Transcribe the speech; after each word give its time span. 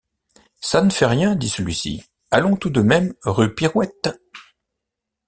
Ça 0.61 0.81
ne 0.81 0.89
fait 0.89 1.05
rien, 1.05 1.35
dit 1.35 1.47
celui-ci, 1.47 2.03
allons 2.31 2.55
tout 2.55 2.71
de 2.71 2.81
même 2.81 3.13
rue 3.23 3.53
Pirouette. 3.53 4.09